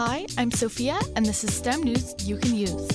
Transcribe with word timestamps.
Hi, 0.00 0.26
I'm 0.38 0.52
Sophia, 0.52 0.96
and 1.16 1.26
this 1.26 1.42
is 1.42 1.52
STEM 1.52 1.82
news 1.82 2.14
you 2.22 2.36
can 2.36 2.54
use. 2.54 2.88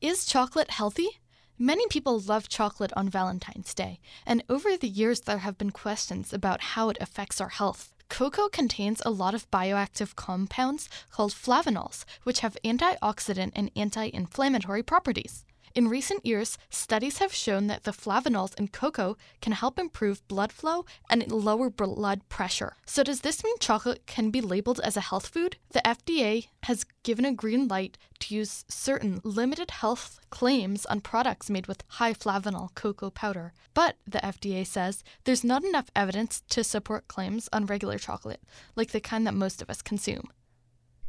Is 0.00 0.24
chocolate 0.24 0.70
healthy? 0.70 1.20
Many 1.58 1.86
people 1.88 2.18
love 2.18 2.48
chocolate 2.48 2.94
on 2.96 3.10
Valentine's 3.10 3.74
Day, 3.74 4.00
and 4.24 4.42
over 4.48 4.74
the 4.74 4.88
years 4.88 5.20
there 5.20 5.44
have 5.44 5.58
been 5.58 5.70
questions 5.70 6.32
about 6.32 6.62
how 6.62 6.88
it 6.88 6.96
affects 6.98 7.42
our 7.42 7.50
health. 7.50 7.92
Cocoa 8.08 8.48
contains 8.48 9.02
a 9.04 9.10
lot 9.10 9.34
of 9.34 9.50
bioactive 9.50 10.16
compounds 10.16 10.88
called 11.10 11.32
flavonols, 11.32 12.06
which 12.22 12.40
have 12.40 12.56
antioxidant 12.64 13.52
and 13.54 13.70
anti 13.76 14.08
inflammatory 14.14 14.82
properties. 14.82 15.44
In 15.74 15.88
recent 15.88 16.26
years, 16.26 16.58
studies 16.68 17.16
have 17.16 17.32
shown 17.32 17.66
that 17.68 17.84
the 17.84 17.92
flavonols 17.92 18.54
in 18.58 18.68
cocoa 18.68 19.16
can 19.40 19.54
help 19.54 19.78
improve 19.78 20.26
blood 20.28 20.52
flow 20.52 20.84
and 21.08 21.26
lower 21.32 21.70
blood 21.70 22.28
pressure. 22.28 22.76
So, 22.84 23.02
does 23.02 23.22
this 23.22 23.42
mean 23.42 23.56
chocolate 23.58 24.06
can 24.06 24.30
be 24.30 24.42
labeled 24.42 24.80
as 24.84 24.98
a 24.98 25.00
health 25.00 25.28
food? 25.28 25.56
The 25.70 25.80
FDA 25.80 26.48
has 26.64 26.84
given 27.04 27.24
a 27.24 27.32
green 27.32 27.68
light 27.68 27.96
to 28.20 28.34
use 28.34 28.66
certain 28.68 29.22
limited 29.24 29.70
health 29.70 30.20
claims 30.28 30.84
on 30.86 31.00
products 31.00 31.48
made 31.48 31.66
with 31.68 31.84
high 31.88 32.12
flavanol 32.12 32.74
cocoa 32.74 33.08
powder. 33.08 33.54
But, 33.72 33.96
the 34.06 34.18
FDA 34.18 34.66
says, 34.66 35.02
there's 35.24 35.42
not 35.42 35.64
enough 35.64 35.90
evidence 35.96 36.42
to 36.50 36.62
support 36.62 37.08
claims 37.08 37.48
on 37.50 37.64
regular 37.64 37.96
chocolate, 37.96 38.42
like 38.76 38.90
the 38.90 39.00
kind 39.00 39.26
that 39.26 39.32
most 39.32 39.62
of 39.62 39.70
us 39.70 39.80
consume. 39.80 40.28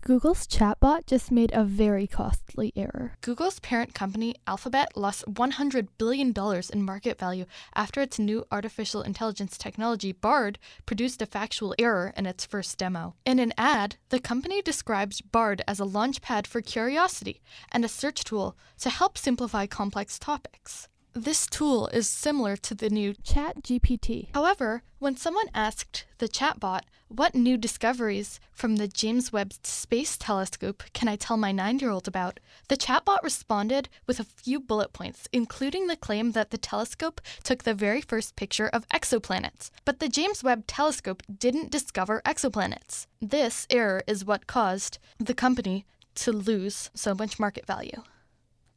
Google's 0.05 0.45
chatbot 0.45 1.05
just 1.05 1.31
made 1.31 1.49
a 1.53 1.63
very 1.63 2.07
costly 2.07 2.73
error. 2.75 3.13
Google's 3.21 3.61
parent 3.61 3.93
company, 3.93 4.35
Alphabet, 4.45 4.97
lost 4.97 5.23
$100 5.25 5.87
billion 5.97 6.33
in 6.73 6.83
market 6.83 7.17
value 7.17 7.45
after 7.73 8.01
its 8.01 8.19
new 8.19 8.45
artificial 8.51 9.01
intelligence 9.01 9.57
technology, 9.57 10.11
Bard, 10.11 10.59
produced 10.85 11.21
a 11.21 11.25
factual 11.25 11.73
error 11.79 12.13
in 12.17 12.25
its 12.25 12.45
first 12.45 12.77
demo. 12.77 13.15
In 13.25 13.39
an 13.39 13.53
ad, 13.57 13.95
the 14.09 14.19
company 14.19 14.61
describes 14.61 15.21
Bard 15.21 15.61
as 15.69 15.79
a 15.79 15.85
launchpad 15.85 16.47
for 16.47 16.59
curiosity 16.59 17.41
and 17.71 17.85
a 17.85 17.87
search 17.87 18.25
tool 18.25 18.57
to 18.79 18.89
help 18.89 19.17
simplify 19.17 19.65
complex 19.65 20.19
topics. 20.19 20.89
This 21.15 21.45
tool 21.45 21.87
is 21.87 22.09
similar 22.09 22.57
to 22.57 22.73
the 22.73 22.89
new 22.89 23.13
ChatGPT. 23.13 24.29
However, 24.33 24.81
when 24.97 25.15
someone 25.15 25.47
asked 25.53 26.05
the 26.17 26.27
chatbot, 26.27 26.81
What 27.07 27.35
new 27.35 27.55
discoveries 27.55 28.39
from 28.51 28.77
the 28.77 28.87
James 28.87 29.31
Webb 29.31 29.53
Space 29.61 30.17
Telescope 30.17 30.81
can 30.93 31.07
I 31.07 31.15
tell 31.15 31.37
my 31.37 31.51
nine 31.51 31.77
year 31.77 31.91
old 31.91 32.07
about? 32.07 32.39
the 32.67 32.75
chatbot 32.75 33.21
responded 33.21 33.89
with 34.07 34.19
a 34.19 34.23
few 34.23 34.59
bullet 34.59 34.91
points, 34.91 35.27
including 35.31 35.85
the 35.85 35.95
claim 35.95 36.31
that 36.31 36.49
the 36.49 36.57
telescope 36.57 37.21
took 37.43 37.61
the 37.63 37.75
very 37.75 38.01
first 38.01 38.35
picture 38.35 38.67
of 38.69 38.89
exoplanets. 38.89 39.69
But 39.85 39.99
the 39.99 40.09
James 40.09 40.43
Webb 40.43 40.65
Telescope 40.65 41.21
didn't 41.37 41.69
discover 41.69 42.23
exoplanets. 42.25 43.05
This 43.21 43.67
error 43.69 44.01
is 44.07 44.25
what 44.25 44.47
caused 44.47 44.97
the 45.19 45.35
company 45.35 45.85
to 46.15 46.31
lose 46.31 46.89
so 46.95 47.13
much 47.13 47.39
market 47.39 47.67
value. 47.67 48.01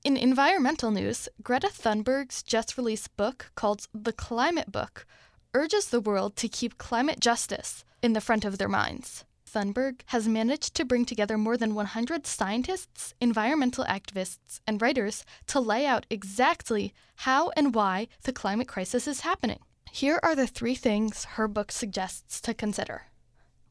In 0.04 0.16
environmental 0.16 0.90
news, 0.90 1.28
Greta 1.42 1.68
Thunberg's 1.68 2.42
just 2.42 2.76
released 2.78 3.16
book 3.16 3.50
called 3.54 3.88
The 3.92 4.12
Climate 4.12 4.70
Book 4.70 5.06
urges 5.52 5.88
the 5.88 6.00
world 6.00 6.36
to 6.36 6.48
keep 6.48 6.78
climate 6.78 7.18
justice 7.18 7.84
in 8.02 8.12
the 8.12 8.20
front 8.20 8.44
of 8.44 8.58
their 8.58 8.68
minds. 8.68 9.24
Thunberg 9.50 10.02
has 10.06 10.28
managed 10.28 10.74
to 10.74 10.84
bring 10.84 11.04
together 11.06 11.38
more 11.38 11.56
than 11.56 11.74
100 11.74 12.26
scientists, 12.26 13.14
environmental 13.20 13.84
activists, 13.84 14.60
and 14.66 14.82
writers 14.82 15.24
to 15.46 15.60
lay 15.60 15.86
out 15.86 16.04
exactly 16.10 16.92
how 17.16 17.50
and 17.56 17.74
why 17.74 18.08
the 18.22 18.32
climate 18.32 18.68
crisis 18.68 19.08
is 19.08 19.20
happening. 19.20 19.60
Here 19.90 20.20
are 20.22 20.36
the 20.36 20.46
three 20.46 20.74
things 20.74 21.24
her 21.36 21.48
book 21.48 21.72
suggests 21.72 22.40
to 22.42 22.52
consider 22.52 23.06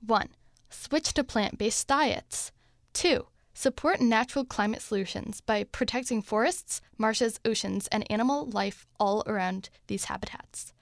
1. 0.06 0.30
Switch 0.70 1.14
to 1.14 1.24
plant 1.24 1.58
based 1.58 1.88
diets. 1.88 2.52
2 2.94 3.28
Support 3.58 4.02
natural 4.02 4.44
climate 4.44 4.82
solutions 4.82 5.40
by 5.40 5.64
protecting 5.64 6.22
forests, 6.22 6.82
marshes, 6.98 7.40
oceans, 7.46 7.88
and 7.88 8.06
animal 8.12 8.50
life 8.50 8.86
all 9.00 9.24
around 9.26 9.70
these 9.88 10.06
habitats. 10.06 10.74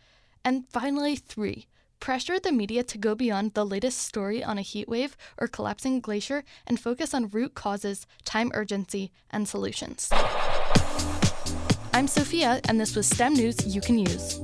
And 0.44 0.64
finally, 0.72 1.16
three, 1.16 1.68
pressure 2.00 2.40
the 2.40 2.52
media 2.52 2.82
to 2.84 2.98
go 2.98 3.14
beyond 3.14 3.54
the 3.54 3.64
latest 3.64 4.00
story 4.00 4.44
on 4.44 4.58
a 4.58 4.64
heat 4.64 4.90
wave 4.90 5.16
or 5.38 5.48
collapsing 5.48 6.02
glacier 6.02 6.44
and 6.66 6.80
focus 6.80 7.14
on 7.14 7.30
root 7.30 7.54
causes, 7.54 8.08
time 8.26 8.50
urgency, 8.56 9.12
and 9.30 9.48
solutions. 9.48 10.10
I'm 11.94 12.08
Sophia, 12.08 12.60
and 12.68 12.80
this 12.80 12.96
was 12.96 13.08
STEM 13.08 13.36
News 13.36 13.68
You 13.68 13.82
Can 13.82 14.00
Use. 14.00 14.40